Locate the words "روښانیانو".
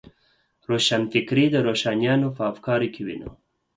1.67-2.27